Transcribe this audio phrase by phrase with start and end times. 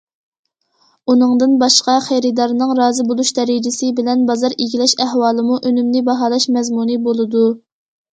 [1.13, 7.45] ئۇنىڭدىن باشقا، خېرىدارنىڭ رازى بولۇش دەرىجىسى بىلەن بازار ئىگىلەش ئەھۋالىمۇ ئۈنۈمنى باھالاش مەزمۇنى بولىدۇ.